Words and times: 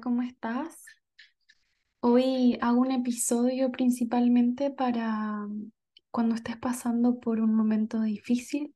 ¿cómo 0.00 0.22
estás? 0.22 0.84
Hoy 2.00 2.58
hago 2.62 2.80
un 2.80 2.92
episodio 2.92 3.70
principalmente 3.70 4.70
para 4.70 5.46
cuando 6.10 6.34
estés 6.34 6.56
pasando 6.56 7.20
por 7.20 7.40
un 7.40 7.54
momento 7.54 8.00
difícil, 8.00 8.74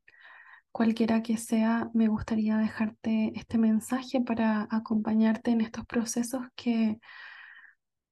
cualquiera 0.71 1.23
que 1.23 1.37
sea, 1.37 1.91
me 1.95 2.09
gustaría 2.09 2.59
dejarte 2.59 3.33
este 3.37 3.59
mensaje 3.59 4.21
para 4.21 4.69
acompañarte 4.71 5.51
en 5.51 5.63
estos 5.63 5.87
procesos 5.87 6.43
que 6.55 6.99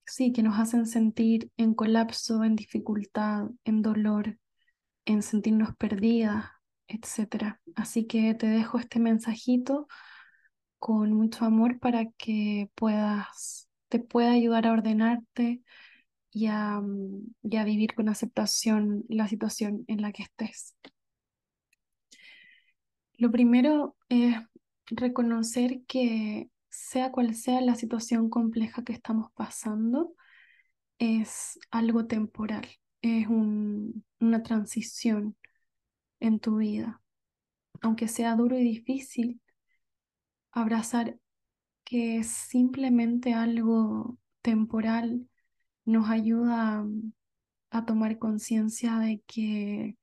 sí, 0.07 0.33
que 0.33 0.43
nos 0.43 0.59
hacen 0.59 0.87
sentir 0.87 1.51
en 1.57 1.75
colapso, 1.75 2.45
en 2.45 2.57
dificultad, 2.57 3.47
en 3.65 3.83
dolor, 3.83 4.39
en 5.05 5.23
sentirnos 5.23 5.77
perdidas, 5.77 6.47
etc. 6.89 7.61
Así 7.77 8.07
que 8.07 8.35
te 8.35 8.47
dejo 8.47 8.79
este 8.79 9.01
mensajito 9.01 9.87
con 10.83 11.13
mucho 11.13 11.45
amor 11.45 11.79
para 11.79 12.07
que 12.19 12.69
puedas, 12.75 13.69
te 13.89 14.01
pueda 14.01 14.33
ayudar 14.33 14.67
a 14.67 14.73
ordenarte 14.73 15.63
y 16.33 16.47
a, 16.49 16.81
mm, 16.81 17.35
y 17.45 17.57
a 17.59 17.65
vivir 17.65 17.95
con 17.95 18.09
aceptación 18.11 19.05
la 19.09 19.29
situación 19.29 19.85
en 19.89 20.03
la 20.03 20.13
que 20.13 20.25
estés. 20.25 20.77
Lo 23.17 23.31
primero 23.31 23.97
es 24.09 24.37
reconocer 24.87 25.83
que 25.87 26.51
sea 26.71 27.13
cual 27.13 27.35
sea 27.35 27.61
la 27.61 27.75
situación 27.77 28.31
compleja 28.31 28.83
que 28.85 28.93
estamos 28.93 29.31
pasando, 29.35 30.15
es 31.01 31.61
algo 31.73 32.07
temporal, 32.07 32.67
es 33.03 33.29
un- 33.29 34.05
una 34.21 34.43
transición 34.45 35.37
en 36.21 36.41
tu 36.41 36.59
vida. 36.59 37.03
Aunque 37.83 38.09
sea 38.09 38.37
duro 38.37 38.59
y 38.59 38.65
difícil, 38.65 39.42
abrazar 40.53 41.19
que 41.85 42.19
es 42.19 42.29
simplemente 42.29 43.35
algo 43.35 44.19
temporal 44.43 45.29
nos 45.85 46.09
ayuda 46.11 46.87
a, 47.71 47.85
tomar 47.87 48.19
conciencia 48.19 48.99
de 48.99 49.23
que 49.27 49.97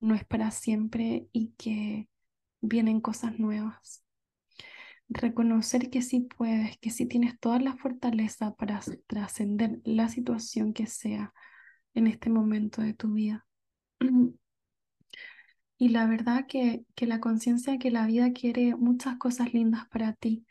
no 0.00 0.14
es 0.14 0.24
para 0.24 0.50
siempre 0.50 1.28
y 1.32 1.52
que 1.58 2.08
vienen 2.60 3.00
cosas 3.00 3.38
nuevas. 3.38 4.04
Reconocer 5.08 5.90
que 5.90 6.02
sí 6.02 6.28
puedes, 6.36 6.78
que 6.78 6.90
sí 6.90 7.06
tienes 7.06 7.38
toda 7.40 7.58
la 7.60 7.76
fortaleza 7.76 8.54
para 8.54 8.80
trascender 9.06 9.80
la 9.84 10.08
situación 10.08 10.72
que 10.72 10.86
sea 10.86 11.32
en 11.94 12.06
este 12.06 12.28
momento 12.30 12.82
de 12.82 12.94
tu 12.94 13.12
vida. 13.12 13.46
Y 15.78 15.90
la 15.90 16.06
verdad 16.06 16.46
que, 16.46 16.84
que 16.94 17.06
la 17.06 17.20
conciencia 17.20 17.78
que 17.78 17.90
la 17.90 18.06
vida 18.06 18.32
quiere 18.32 18.74
muchas 18.76 19.18
cosas 19.18 19.52
lindas 19.52 19.86
para 19.88 20.14
ti 20.14 20.46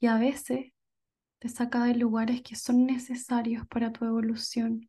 y 0.00 0.06
a 0.06 0.16
veces 0.16 0.72
te 1.38 1.48
saca 1.48 1.84
de 1.84 1.94
lugares 1.94 2.42
que 2.42 2.56
son 2.56 2.86
necesarios 2.86 3.66
para 3.66 3.92
tu 3.92 4.04
evolución, 4.04 4.88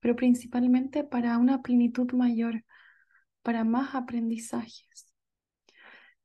pero 0.00 0.16
principalmente 0.16 1.04
para 1.04 1.36
una 1.38 1.62
plenitud 1.62 2.12
mayor, 2.12 2.64
para 3.42 3.64
más 3.64 3.94
aprendizajes. 3.94 5.12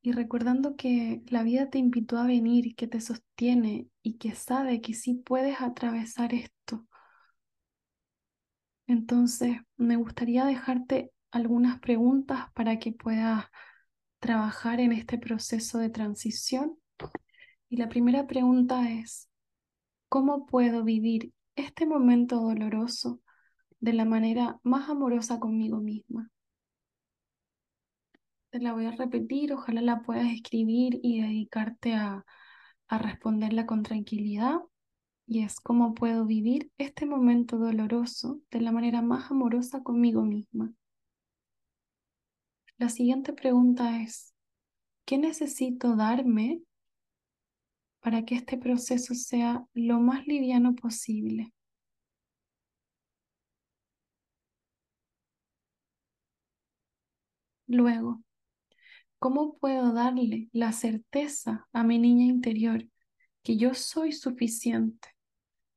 Y 0.01 0.11
recordando 0.11 0.75
que 0.75 1.23
la 1.27 1.41
vida 1.41 1.69
te 1.71 1.79
invitó 1.79 2.19
a 2.19 2.27
venir, 2.27 2.75
que 2.75 2.87
te 2.87 3.01
sostiene 3.01 3.87
y 4.03 4.17
que 4.17 4.35
sabe 4.35 4.81
que 4.81 4.93
sí 4.93 5.15
puedes 5.15 5.59
atravesar 5.61 6.33
esto. 6.35 6.87
Entonces, 8.85 9.57
me 9.77 9.95
gustaría 9.95 10.45
dejarte 10.45 11.11
algunas 11.35 11.79
preguntas 11.81 12.49
para 12.53 12.79
que 12.79 12.93
puedas 12.93 13.43
trabajar 14.19 14.79
en 14.79 14.93
este 14.93 15.17
proceso 15.17 15.79
de 15.79 15.89
transición. 15.89 16.79
Y 17.67 17.75
la 17.75 17.89
primera 17.89 18.25
pregunta 18.25 18.89
es, 18.89 19.29
¿cómo 20.07 20.45
puedo 20.45 20.85
vivir 20.85 21.33
este 21.57 21.85
momento 21.85 22.39
doloroso 22.39 23.19
de 23.81 23.91
la 23.91 24.05
manera 24.05 24.61
más 24.63 24.89
amorosa 24.89 25.41
conmigo 25.41 25.81
misma? 25.81 26.31
Te 28.49 28.61
la 28.61 28.71
voy 28.71 28.85
a 28.85 28.91
repetir, 28.91 29.51
ojalá 29.51 29.81
la 29.81 30.03
puedas 30.03 30.31
escribir 30.31 31.01
y 31.03 31.21
dedicarte 31.21 31.95
a, 31.95 32.23
a 32.87 32.97
responderla 32.97 33.65
con 33.65 33.83
tranquilidad. 33.83 34.59
Y 35.27 35.43
es 35.43 35.59
cómo 35.59 35.95
puedo 35.95 36.25
vivir 36.25 36.71
este 36.77 37.05
momento 37.05 37.57
doloroso 37.57 38.39
de 38.51 38.61
la 38.61 38.71
manera 38.71 39.01
más 39.01 39.31
amorosa 39.31 39.83
conmigo 39.83 40.21
misma. 40.21 40.73
La 42.77 42.87
siguiente 42.89 43.33
pregunta 43.33 44.01
es, 44.01 44.33
¿qué 45.05 45.17
necesito 45.17 45.95
darme 45.95 46.61
para 48.01 48.23
que 48.23 48.35
este 48.35 48.57
proceso 48.57 49.13
sea 49.13 49.65
lo 49.73 49.99
más 49.99 50.25
liviano 50.27 50.75
posible? 50.75 51.53
Luego, 57.67 58.23
¿cómo 59.19 59.57
puedo 59.57 59.93
darle 59.93 60.49
la 60.53 60.71
certeza 60.71 61.67
a 61.73 61.83
mi 61.83 61.99
niña 61.99 62.25
interior 62.25 62.85
que 63.43 63.57
yo 63.57 63.73
soy 63.73 64.11
suficiente 64.11 65.09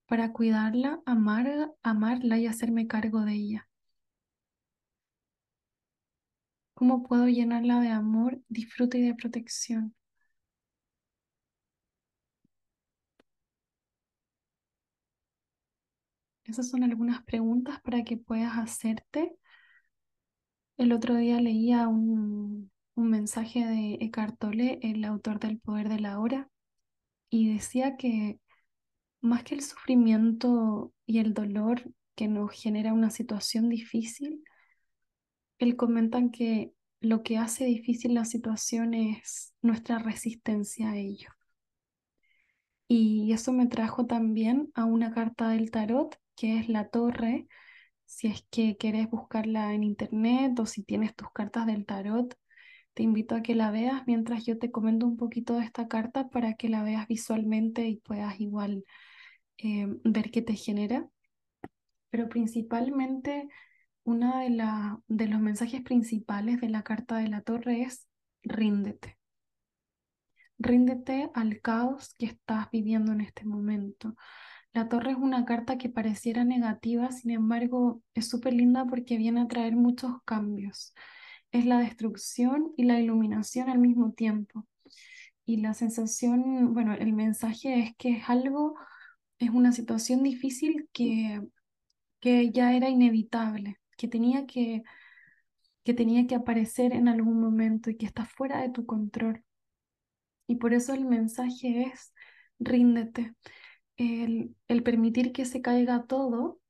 para 0.07 0.33
cuidarla, 0.33 1.01
amarla, 1.07 2.39
y 2.39 2.47
hacerme 2.47 2.87
cargo 2.87 3.23
de 3.23 3.35
ella? 3.35 3.68
¿Cómo 6.79 7.03
puedo 7.03 7.27
llenarla 7.27 7.81
de 7.81 7.89
amor, 7.89 8.41
disfrute 8.49 8.99
y 8.99 9.03
de 9.03 9.15
protección? 9.17 9.97
Esas 16.45 16.69
son 16.71 16.85
algunas 16.85 17.25
preguntas 17.25 17.81
para 17.83 18.05
que 18.05 18.17
puedas 18.17 18.57
hacerte. 18.59 19.37
El 20.77 20.93
otro 20.93 21.17
día 21.17 21.41
leía 21.41 21.89
un, 21.89 22.71
un 22.95 23.11
mensaje 23.11 23.67
de 23.67 23.99
Eckhart 24.01 24.39
Tolle, 24.39 24.79
el 24.83 25.05
autor 25.05 25.41
del 25.41 25.59
Poder 25.59 25.89
de 25.89 25.99
la 25.99 26.21
Hora, 26.21 26.49
y 27.29 27.53
decía 27.53 27.97
que 27.97 28.39
más 29.21 29.43
que 29.43 29.57
el 29.57 29.63
sufrimiento 29.63 30.93
y 31.07 31.19
el 31.19 31.35
dolor 31.35 31.93
que 32.15 32.29
nos 32.29 32.53
genera 32.53 32.93
una 32.93 33.11
situación 33.11 33.69
difícil, 33.69 34.45
él 35.59 35.77
comenta 35.77 36.21
que 36.31 36.73
lo 37.01 37.23
que 37.23 37.39
hace 37.39 37.65
difícil 37.65 38.15
la 38.15 38.25
situación 38.25 38.95
es 38.95 39.55
nuestra 39.63 39.99
resistencia 39.99 40.91
a 40.91 40.97
ello. 40.97 41.29
Y 42.89 43.33
eso 43.33 43.53
me 43.53 43.67
trajo 43.67 44.07
también 44.07 44.71
a 44.75 44.85
una 44.85 45.13
carta 45.13 45.51
del 45.51 45.71
tarot, 45.71 46.17
que 46.37 46.59
es 46.59 46.69
la 46.69 46.89
torre. 46.89 47.47
Si 48.07 48.29
es 48.29 48.47
que 48.51 48.77
quieres 48.79 49.11
buscarla 49.11 49.75
en 49.75 49.85
internet 49.85 50.59
o 50.59 50.67
si 50.67 50.83
tienes 50.83 51.15
tus 51.15 51.31
cartas 51.33 51.67
del 51.67 51.85
tarot, 51.85 52.35
te 52.95 53.03
invito 53.03 53.35
a 53.35 53.43
que 53.43 53.55
la 53.55 53.71
veas 53.71 54.05
mientras 54.07 54.45
yo 54.47 54.59
te 54.59 54.71
comento 54.73 55.07
un 55.07 55.17
poquito 55.17 55.55
de 55.59 55.65
esta 55.65 55.87
carta 55.89 56.31
para 56.31 56.55
que 56.55 56.69
la 56.69 56.83
veas 56.83 57.07
visualmente 57.07 57.87
y 57.87 57.97
puedas 57.97 58.41
igual 58.41 58.85
eh, 59.59 59.87
ver 60.05 60.31
qué 60.31 60.43
te 60.43 60.55
genera. 60.55 61.09
Pero 62.11 62.29
principalmente, 62.29 63.49
uno 64.09 64.39
de, 64.39 64.49
de 65.09 65.27
los 65.29 65.41
mensajes 65.41 65.83
principales 65.83 66.63
de 66.63 66.71
la 66.71 66.83
carta 66.83 67.19
de 67.19 67.29
la 67.29 67.43
torre 67.43 67.83
es 67.83 68.09
ríndete. 68.43 69.19
Ríndete 70.59 71.31
al 71.35 71.61
caos 71.61 72.15
que 72.19 72.25
estás 72.25 72.71
viviendo 72.73 73.13
en 73.13 73.21
este 73.21 73.45
momento. 73.45 74.17
La 74.73 74.89
torre 74.89 75.11
es 75.11 75.19
una 75.19 75.45
carta 75.45 75.77
que 75.77 75.91
pareciera 75.91 76.43
negativa, 76.45 77.13
sin 77.13 77.33
embargo, 77.33 78.03
es 78.15 78.29
súper 78.31 78.55
linda 78.55 78.87
porque 78.87 79.19
viene 79.19 79.43
a 79.43 79.47
traer 79.47 79.77
muchos 79.77 80.13
cambios. 80.25 80.95
Es 81.53 81.67
la 81.67 81.79
destrucción 81.79 82.73
y 82.79 82.85
la 82.85 82.99
iluminación 83.01 83.69
al 83.69 83.79
mismo 83.79 84.13
tiempo. 84.13 84.67
Y 85.45 85.59
la 85.59 85.75
sensación, 85.75 86.73
bueno, 86.73 86.95
el 86.95 87.13
mensaje 87.13 87.79
es 87.81 87.97
que 87.97 88.13
es 88.13 88.31
algo, 88.31 88.75
es 89.39 89.51
una 89.51 89.73
situación 89.73 90.23
difícil 90.23 90.89
que, 90.95 91.43
que 92.21 92.51
ya 92.51 92.73
era 92.75 92.89
inevitable, 92.89 93.77
que 93.99 94.09
tenía 94.09 94.47
que, 94.47 94.85
que 95.85 95.95
tenía 95.95 96.27
que 96.27 96.37
aparecer 96.37 96.95
en 96.95 97.09
algún 97.09 97.41
momento 97.41 97.91
y 97.91 97.97
que 97.99 98.07
está 98.07 98.25
fuera 98.27 98.63
de 98.63 98.71
tu 98.71 98.87
control. 98.87 99.45
Y 100.47 100.57
por 100.57 100.75
eso 100.75 100.95
el 100.95 101.05
mensaje 101.05 101.93
es, 101.93 102.15
ríndete. 102.59 103.35
El, 103.97 104.57
el 104.69 104.83
permitir 104.83 105.33
que 105.33 105.45
se 105.45 105.61
caiga 105.63 106.07
todo 106.07 106.61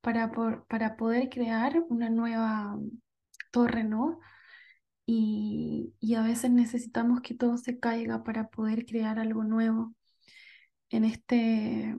para, 0.00 0.30
por, 0.32 0.66
para 0.66 0.96
poder 0.96 1.28
crear 1.28 1.84
una 1.88 2.10
nueva 2.10 2.78
torre, 3.50 3.84
¿no? 3.84 4.20
Y, 5.06 5.94
y 6.00 6.14
a 6.14 6.22
veces 6.22 6.50
necesitamos 6.50 7.20
que 7.22 7.34
todo 7.34 7.58
se 7.58 7.78
caiga 7.78 8.24
para 8.24 8.48
poder 8.48 8.86
crear 8.86 9.18
algo 9.18 9.44
nuevo. 9.44 9.94
En 10.90 11.04
este, 11.04 11.96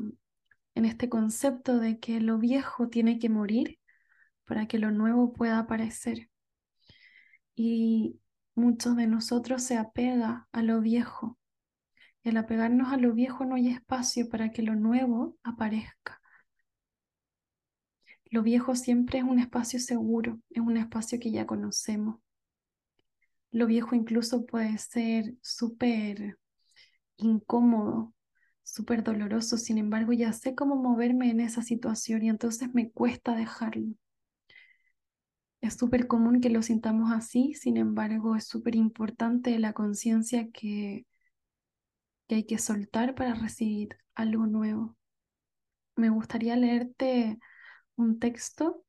en 0.75 0.85
este 0.85 1.09
concepto 1.09 1.79
de 1.79 1.99
que 1.99 2.21
lo 2.21 2.37
viejo 2.37 2.89
tiene 2.89 3.19
que 3.19 3.29
morir 3.29 3.76
para 4.47 4.67
que 4.67 4.79
lo 4.79 4.91
nuevo 4.91 5.33
pueda 5.33 5.59
aparecer. 5.59 6.29
Y 7.55 8.19
muchos 8.55 8.95
de 8.95 9.07
nosotros 9.07 9.61
se 9.61 9.77
apega 9.77 10.47
a 10.51 10.63
lo 10.63 10.81
viejo. 10.81 11.37
Y 12.23 12.29
al 12.29 12.37
apegarnos 12.37 12.91
a 12.91 12.97
lo 12.97 13.13
viejo 13.13 13.45
no 13.45 13.55
hay 13.55 13.67
espacio 13.69 14.29
para 14.29 14.51
que 14.51 14.63
lo 14.63 14.75
nuevo 14.75 15.37
aparezca. 15.43 16.21
Lo 18.29 18.41
viejo 18.43 18.75
siempre 18.75 19.19
es 19.19 19.25
un 19.25 19.39
espacio 19.39 19.79
seguro, 19.79 20.39
es 20.49 20.61
un 20.61 20.77
espacio 20.77 21.19
que 21.19 21.31
ya 21.31 21.45
conocemos. 21.45 22.19
Lo 23.51 23.67
viejo 23.67 23.95
incluso 23.95 24.45
puede 24.45 24.77
ser 24.77 25.35
súper 25.41 26.37
incómodo, 27.17 28.13
súper 28.63 29.03
doloroso, 29.03 29.57
sin 29.57 29.77
embargo 29.77 30.13
ya 30.13 30.33
sé 30.33 30.55
cómo 30.55 30.75
moverme 30.75 31.29
en 31.29 31.39
esa 31.39 31.61
situación 31.61 32.23
y 32.23 32.29
entonces 32.29 32.73
me 32.73 32.91
cuesta 32.91 33.35
dejarlo. 33.35 33.95
Es 35.67 35.73
súper 35.75 36.07
común 36.07 36.39
que 36.39 36.49
lo 36.49 36.61
sintamos 36.61 37.11
así, 37.11 37.53
sin 37.53 37.75
embargo 37.75 38.37
es 38.37 38.47
súper 38.47 38.73
importante 38.75 39.59
la 39.59 39.73
conciencia 39.73 40.49
que, 40.49 41.05
que 42.29 42.35
hay 42.35 42.45
que 42.45 42.57
soltar 42.57 43.15
para 43.15 43.33
recibir 43.33 43.97
algo 44.15 44.47
nuevo. 44.47 44.95
Me 45.97 46.09
gustaría 46.09 46.55
leerte 46.55 47.37
un 47.97 48.17
texto 48.17 48.85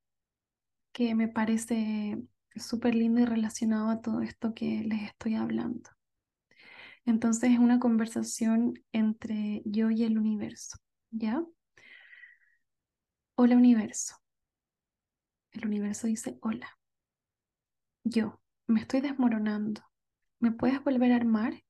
que 0.92 1.16
me 1.16 1.26
parece 1.26 2.22
súper 2.54 2.94
lindo 2.94 3.22
y 3.22 3.24
relacionado 3.24 3.90
a 3.90 4.00
todo 4.00 4.22
esto 4.22 4.54
que 4.54 4.84
les 4.84 5.02
estoy 5.02 5.34
hablando. 5.34 5.90
Entonces 7.04 7.50
es 7.50 7.58
una 7.58 7.80
conversación 7.80 8.74
entre 8.92 9.62
yo 9.64 9.90
y 9.90 10.04
el 10.04 10.16
universo, 10.16 10.78
¿ya? 11.10 11.42
Hola 13.34 13.56
universo. 13.56 14.14
El 15.58 15.66
universo 15.66 16.06
dice, 16.06 16.38
hola. 16.40 16.78
Yo, 18.04 18.40
me 18.68 18.78
estoy 18.78 19.00
desmoronando. 19.00 19.82
¿Me 20.38 20.52
puedes 20.52 20.84
volver 20.84 21.10
a 21.10 21.16
armar? 21.16 21.64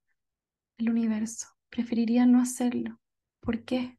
El 0.76 0.90
universo, 0.90 1.46
preferiría 1.70 2.26
no 2.26 2.38
hacerlo. 2.38 3.00
¿Por 3.40 3.64
qué? 3.64 3.98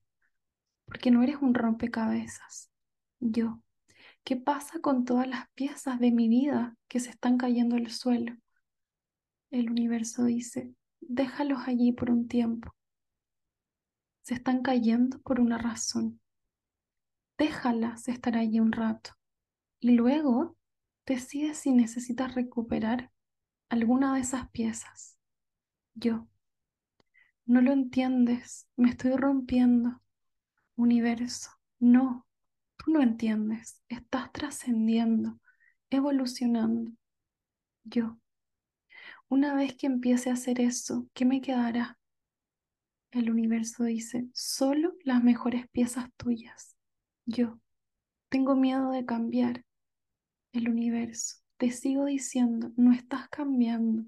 Porque 0.85 1.09
no 1.09 1.23
eres 1.23 1.37
un 1.37 1.55
rompecabezas. 1.55 2.69
Yo, 3.19 3.63
¿qué 4.23 4.35
pasa 4.35 4.79
con 4.79 5.05
todas 5.05 5.27
las 5.27 5.49
piezas 5.55 5.99
de 5.99 6.11
mi 6.11 6.29
vida 6.29 6.77
que 6.87 6.99
se 6.99 7.09
están 7.09 7.39
cayendo 7.39 7.75
al 7.75 7.89
suelo? 7.89 8.37
El 9.49 9.71
universo 9.71 10.25
dice, 10.25 10.71
déjalos 10.99 11.61
allí 11.65 11.93
por 11.93 12.11
un 12.11 12.27
tiempo. 12.27 12.75
Se 14.21 14.35
están 14.35 14.61
cayendo 14.61 15.19
por 15.21 15.39
una 15.39 15.57
razón. 15.57 16.21
Déjalas 17.39 18.07
estar 18.07 18.37
allí 18.37 18.59
un 18.59 18.71
rato 18.71 19.18
y 19.79 19.91
luego 19.91 20.57
decide 21.05 21.53
si 21.53 21.71
necesitas 21.71 22.35
recuperar 22.35 23.11
alguna 23.69 24.13
de 24.15 24.21
esas 24.21 24.49
piezas. 24.51 25.17
Yo. 25.93 26.27
No 27.45 27.61
lo 27.61 27.71
entiendes, 27.71 28.67
me 28.75 28.89
estoy 28.89 29.15
rompiendo. 29.15 30.01
Universo, 30.75 31.49
no, 31.79 32.27
tú 32.77 32.91
no 32.91 33.01
entiendes, 33.01 33.81
estás 33.89 34.31
trascendiendo, 34.31 35.39
evolucionando. 35.89 36.91
Yo. 37.83 38.19
Una 39.27 39.53
vez 39.55 39.75
que 39.75 39.87
empiece 39.87 40.29
a 40.29 40.33
hacer 40.33 40.61
eso, 40.61 41.07
¿qué 41.13 41.25
me 41.25 41.41
quedará? 41.41 41.97
El 43.11 43.31
universo 43.31 43.83
dice, 43.83 44.27
solo 44.33 44.93
las 45.03 45.23
mejores 45.23 45.67
piezas 45.69 46.09
tuyas. 46.17 46.75
Yo 47.25 47.59
tengo 48.29 48.55
miedo 48.55 48.91
de 48.91 49.05
cambiar. 49.05 49.65
El 50.51 50.67
universo, 50.69 51.37
te 51.57 51.71
sigo 51.71 52.05
diciendo, 52.05 52.71
no 52.75 52.91
estás 52.91 53.29
cambiando. 53.29 54.05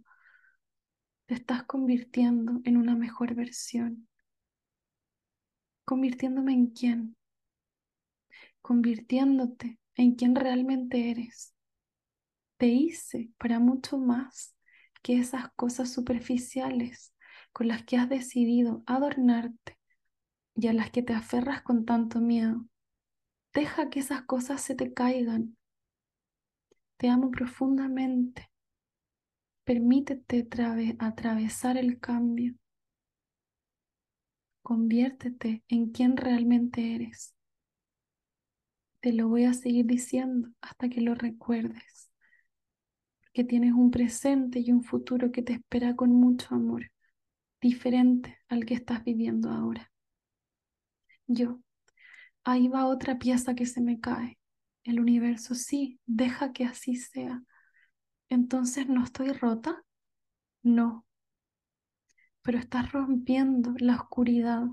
Te 1.25 1.35
estás 1.35 1.63
convirtiendo 1.63 2.61
en 2.63 2.77
una 2.77 2.95
mejor 2.95 3.35
versión. 3.35 4.07
¿Convirtiéndome 5.85 6.53
en 6.53 6.67
quién? 6.67 7.15
Convirtiéndote 8.61 9.79
en 9.95 10.15
quien 10.15 10.35
realmente 10.35 11.11
eres. 11.11 11.53
Te 12.57 12.67
hice 12.67 13.31
para 13.37 13.59
mucho 13.59 13.97
más 13.97 14.55
que 15.01 15.19
esas 15.19 15.51
cosas 15.55 15.91
superficiales 15.91 17.13
con 17.51 17.67
las 17.67 17.83
que 17.83 17.97
has 17.97 18.09
decidido 18.09 18.83
adornarte 18.85 19.77
y 20.55 20.67
a 20.67 20.73
las 20.73 20.91
que 20.91 21.03
te 21.03 21.13
aferras 21.13 21.61
con 21.61 21.85
tanto 21.85 22.19
miedo. 22.19 22.65
Deja 23.53 23.89
que 23.89 23.99
esas 23.99 24.23
cosas 24.23 24.61
se 24.61 24.75
te 24.75 24.93
caigan. 24.93 25.57
Te 27.01 27.09
amo 27.09 27.31
profundamente. 27.31 28.51
Permítete 29.63 30.47
atravesar 30.99 31.77
el 31.77 31.99
cambio. 31.99 32.53
Conviértete 34.61 35.63
en 35.67 35.89
quien 35.89 36.15
realmente 36.15 36.93
eres. 36.93 37.33
Te 38.99 39.13
lo 39.13 39.29
voy 39.29 39.45
a 39.45 39.53
seguir 39.53 39.87
diciendo 39.87 40.49
hasta 40.61 40.89
que 40.89 41.01
lo 41.01 41.15
recuerdes 41.15 42.11
que 43.33 43.43
tienes 43.43 43.73
un 43.73 43.89
presente 43.89 44.59
y 44.59 44.71
un 44.71 44.83
futuro 44.83 45.31
que 45.31 45.41
te 45.41 45.53
espera 45.53 45.95
con 45.95 46.11
mucho 46.11 46.53
amor, 46.53 46.91
diferente 47.59 48.37
al 48.47 48.63
que 48.63 48.75
estás 48.75 49.03
viviendo 49.03 49.49
ahora. 49.49 49.91
Yo, 51.25 51.61
ahí 52.43 52.67
va 52.67 52.85
otra 52.85 53.17
pieza 53.17 53.55
que 53.55 53.65
se 53.65 53.81
me 53.81 53.99
cae. 53.99 54.37
El 54.83 54.99
universo, 54.99 55.55
sí, 55.55 55.99
deja 56.05 56.53
que 56.53 56.65
así 56.65 56.95
sea. 56.95 57.43
Entonces, 58.29 58.87
¿no 58.87 59.03
estoy 59.03 59.31
rota? 59.31 59.83
No. 60.63 61.05
Pero 62.41 62.57
estás 62.57 62.91
rompiendo 62.91 63.73
la 63.77 63.95
oscuridad 63.95 64.63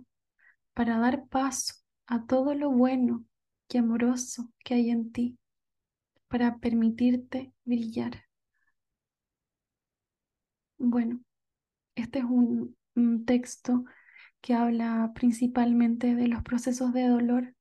para 0.74 0.98
dar 0.98 1.26
paso 1.28 1.74
a 2.06 2.24
todo 2.26 2.54
lo 2.54 2.70
bueno 2.70 3.24
y 3.68 3.78
amoroso 3.78 4.50
que 4.64 4.74
hay 4.74 4.90
en 4.90 5.12
ti, 5.12 5.38
para 6.28 6.58
permitirte 6.58 7.52
brillar. 7.64 8.24
Bueno, 10.78 11.20
este 11.94 12.20
es 12.20 12.24
un, 12.24 12.76
texto 13.26 13.84
que 14.40 14.54
habla 14.54 15.12
principalmente 15.14 16.16
de 16.16 16.26
los 16.26 16.42
procesos 16.42 16.92
de 16.92 17.06
dolor 17.06 17.54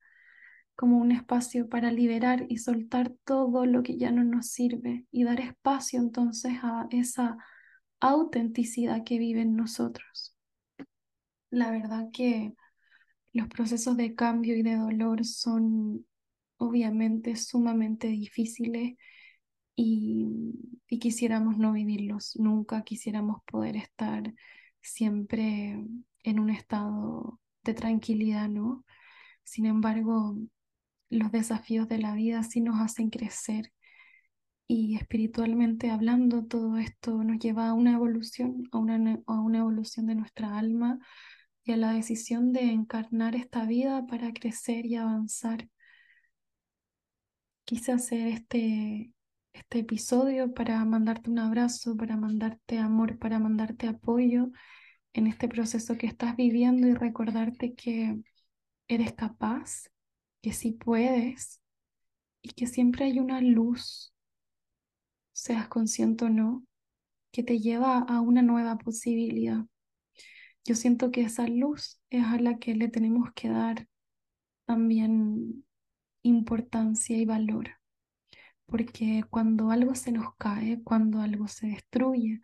como 0.77 0.99
un 0.99 1.11
espacio 1.11 1.67
para 1.67 1.91
liberar 1.91 2.45
y 2.49 2.59
soltar 2.59 3.11
todo 3.25 3.65
lo 3.65 3.81
que 3.83 3.97
ya 3.97 4.11
no 4.11 4.23
nos 4.23 4.51
sirve 4.51 5.05
y 5.11 5.23
dar 5.23 5.41
espacio 5.41 5.99
entonces 5.99 6.53
a 6.61 6.87
esa 6.91 7.37
autenticidad 7.99 9.03
que 9.03 9.17
vive 9.17 9.41
en 9.41 9.55
nosotros. 9.55 10.37
La 11.49 11.71
verdad 11.71 12.09
que 12.13 12.53
los 13.33 13.47
procesos 13.47 13.97
de 13.97 14.13
cambio 14.13 14.55
y 14.55 14.61
de 14.61 14.75
dolor 14.75 15.25
son 15.25 16.05
obviamente 16.57 17.35
sumamente 17.35 18.07
difíciles 18.07 18.97
y, 19.75 20.27
quisiéramos 20.99 21.57
no 21.57 21.73
vivirlos 21.73 22.35
nunca, 22.37 22.83
quisiéramos 22.83 23.41
poder 23.45 23.77
estar 23.77 24.33
siempre 24.81 25.77
en 26.23 26.39
un 26.39 26.49
estado 26.49 27.39
de 27.63 27.73
tranquilidad, 27.73 28.47
¿no? 28.47 28.85
Sin 29.43 29.65
embargo, 29.65 30.37
los 31.09 31.31
desafíos 31.31 31.87
de 31.87 31.99
la 31.99 32.13
vida 32.15 32.43
sí 32.43 32.61
nos 32.61 32.79
hacen 32.81 33.09
crecer 33.09 33.71
y 34.67 34.95
espiritualmente 34.97 35.89
hablando, 35.89 36.45
todo 36.45 36.77
esto 36.77 37.23
nos 37.23 37.39
lleva 37.39 37.69
a 37.69 37.73
una 37.73 37.93
evolución, 37.93 38.63
a 38.71 38.77
una, 38.77 39.21
a 39.25 39.39
una 39.39 39.59
evolución 39.59 40.07
de 40.07 40.15
nuestra 40.15 40.57
alma 40.57 40.99
y 41.63 41.71
a 41.71 41.77
la 41.77 41.93
decisión 41.93 42.53
de 42.53 42.71
encarnar 42.71 43.35
esta 43.35 43.65
vida 43.65 44.05
para 44.07 44.33
crecer 44.33 44.85
y 44.85 44.95
avanzar. 44.95 45.69
Quise 47.65 47.91
hacer 47.91 48.27
este, 48.27 49.11
este 49.53 49.79
episodio 49.79 50.53
para 50.53 50.83
mandarte 50.85 51.29
un 51.29 51.39
abrazo, 51.39 51.95
para 51.97 52.17
mandarte 52.17 52.79
amor, 52.79 53.17
para 53.19 53.39
mandarte 53.39 53.87
apoyo 53.87 54.51
en 55.13 55.27
este 55.27 55.47
proceso 55.47 55.97
que 55.97 56.07
estás 56.07 56.35
viviendo 56.35 56.87
y 56.87 56.93
recordarte 56.93 57.73
que 57.73 58.17
eres 58.87 59.13
capaz, 59.13 59.89
que 60.51 60.73
puedes 60.73 61.61
y 62.41 62.49
que 62.49 62.67
siempre 62.67 63.05
hay 63.05 63.19
una 63.19 63.41
luz, 63.41 64.13
seas 65.33 65.67
consciente 65.67 66.25
o 66.25 66.29
no, 66.29 66.65
que 67.31 67.43
te 67.43 67.59
lleva 67.59 67.99
a 67.99 68.21
una 68.21 68.41
nueva 68.41 68.77
posibilidad. 68.77 69.65
Yo 70.65 70.75
siento 70.75 71.11
que 71.11 71.21
esa 71.21 71.47
luz 71.47 71.99
es 72.09 72.25
a 72.25 72.39
la 72.39 72.57
que 72.59 72.75
le 72.75 72.89
tenemos 72.89 73.29
que 73.33 73.49
dar 73.49 73.87
también 74.65 75.65
importancia 76.23 77.17
y 77.17 77.25
valor 77.25 77.77
porque 78.67 79.23
cuando 79.29 79.71
algo 79.71 79.95
se 79.95 80.11
nos 80.11 80.35
cae, 80.37 80.83
cuando 80.83 81.21
algo 81.21 81.47
se 81.47 81.67
destruye, 81.67 82.41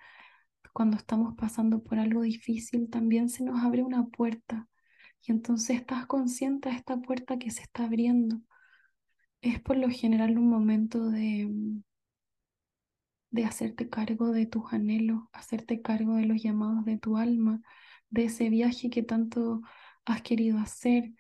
cuando 0.73 0.97
estamos 0.97 1.35
pasando 1.35 1.83
por 1.83 1.99
algo 1.99 2.21
difícil, 2.23 2.89
también 2.89 3.29
se 3.29 3.43
nos 3.43 3.63
abre 3.63 3.83
una 3.83 4.07
puerta. 4.07 4.67
Y 5.25 5.31
entonces 5.31 5.77
estás 5.77 6.05
consciente 6.05 6.69
de 6.69 6.75
esta 6.75 6.97
puerta 6.97 7.37
que 7.39 7.49
se 7.49 7.61
está 7.61 7.85
abriendo. 7.85 8.41
Es 9.41 9.61
por 9.61 9.77
lo 9.77 9.89
general 9.89 10.37
un 10.37 10.49
momento 10.49 11.09
de, 11.09 11.49
de 13.31 13.45
hacerte 13.45 13.89
cargo 13.89 14.31
de 14.31 14.45
tus 14.45 14.71
anhelos, 14.73 15.23
hacerte 15.31 15.81
cargo 15.81 16.15
de 16.15 16.25
los 16.25 16.41
llamados 16.41 16.85
de 16.85 16.97
tu 16.97 17.17
alma, 17.17 17.61
de 18.09 18.25
ese 18.25 18.49
viaje 18.49 18.89
que 18.89 19.03
tanto 19.03 19.61
has 20.05 20.21
querido 20.21 20.59
hacer, 20.59 21.13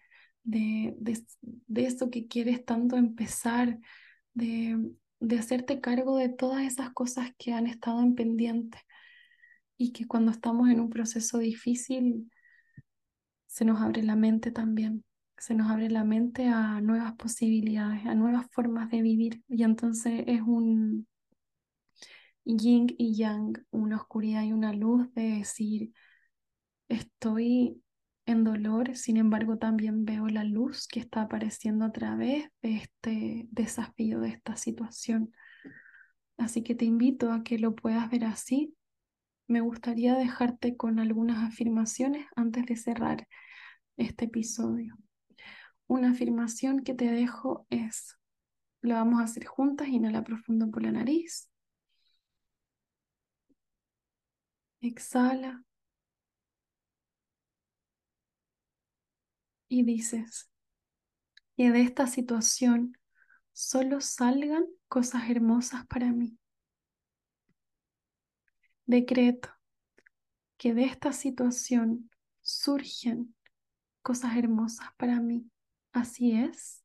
de, 0.43 0.95
de, 0.99 1.85
eso 1.85 2.09
que 2.09 2.27
quieres 2.27 2.65
tanto 2.65 2.97
empezar, 2.97 3.79
de, 4.33 4.77
de 5.19 5.39
hacerte 5.39 5.79
cargo 5.79 6.17
de 6.17 6.29
todas 6.29 6.63
esas 6.63 6.91
cosas 6.91 7.31
que 7.37 7.53
han 7.53 7.67
estado 7.67 8.01
en 8.01 8.15
pendiente 8.15 8.77
y 9.77 9.93
que 9.93 10.05
cuando 10.05 10.31
estamos 10.31 10.69
en 10.69 10.81
un 10.81 10.89
proceso 10.89 11.39
difícil 11.39 12.29
se 13.53 13.65
nos 13.65 13.79
abre 13.81 14.01
la 14.01 14.15
mente 14.15 14.49
también, 14.49 15.05
se 15.37 15.53
nos 15.53 15.69
abre 15.69 15.87
la 15.87 16.03
mente 16.03 16.47
a 16.47 16.81
nuevas 16.81 17.13
posibilidades, 17.13 18.03
a 18.07 18.15
nuevas 18.15 18.47
formas 18.49 18.89
de 18.89 19.03
vivir 19.03 19.43
y 19.47 19.61
entonces 19.61 20.23
es 20.25 20.41
un 20.41 21.07
yin 22.45 22.87
y 22.97 23.15
yang, 23.15 23.63
una 23.69 23.97
oscuridad 23.97 24.41
y 24.41 24.53
una 24.53 24.73
luz 24.73 25.13
de 25.13 25.37
decir, 25.37 25.93
estoy 26.89 27.79
en 28.25 28.43
dolor, 28.43 28.95
sin 28.95 29.17
embargo 29.17 29.59
también 29.59 30.03
veo 30.03 30.29
la 30.29 30.43
luz 30.43 30.87
que 30.87 30.99
está 30.99 31.21
apareciendo 31.21 31.85
a 31.85 31.91
través 31.91 32.49
de 32.63 32.77
este 32.77 33.47
desafío, 33.51 34.19
de 34.19 34.29
esta 34.29 34.55
situación. 34.55 35.31
Así 36.37 36.63
que 36.63 36.73
te 36.73 36.85
invito 36.85 37.31
a 37.31 37.43
que 37.43 37.59
lo 37.59 37.75
puedas 37.75 38.09
ver 38.09 38.25
así. 38.25 38.73
Me 39.53 39.61
gustaría 39.61 40.15
dejarte 40.15 40.75
con 40.75 40.97
algunas 40.97 41.47
afirmaciones 41.47 42.25
antes 42.35 42.65
de 42.65 42.75
cerrar 42.75 43.27
este 43.97 44.25
episodio. 44.25 44.95
Una 45.85 46.09
afirmación 46.09 46.83
que 46.83 46.95
te 46.95 47.05
dejo 47.05 47.67
es, 47.69 48.17
la 48.81 48.95
vamos 48.95 49.21
a 49.21 49.25
hacer 49.25 49.45
juntas, 49.45 49.89
inhala 49.89 50.23
profundo 50.23 50.71
por 50.71 50.81
la 50.81 50.91
nariz. 50.91 51.51
Exhala. 54.81 55.63
Y 59.67 59.83
dices 59.83 60.49
que 61.55 61.69
de 61.69 61.81
esta 61.81 62.07
situación 62.07 62.97
solo 63.51 64.01
salgan 64.01 64.65
cosas 64.87 65.29
hermosas 65.29 65.85
para 65.85 66.11
mí. 66.11 66.39
Decreto 68.85 69.49
que 70.57 70.73
de 70.73 70.83
esta 70.83 71.13
situación 71.13 72.09
surgen 72.41 73.35
cosas 74.01 74.35
hermosas 74.37 74.87
para 74.97 75.19
mí. 75.19 75.49
Así 75.93 76.33
es. 76.33 76.83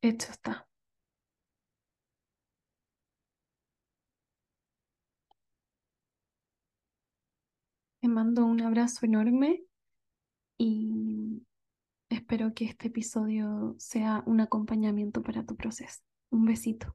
Hecho 0.00 0.30
está. 0.30 0.68
Te 8.00 8.08
mando 8.08 8.44
un 8.44 8.60
abrazo 8.60 9.06
enorme 9.06 9.64
y 10.58 11.42
espero 12.10 12.54
que 12.54 12.66
este 12.66 12.88
episodio 12.88 13.74
sea 13.78 14.22
un 14.26 14.40
acompañamiento 14.40 15.22
para 15.22 15.44
tu 15.44 15.56
proceso. 15.56 16.02
Un 16.30 16.44
besito. 16.44 16.94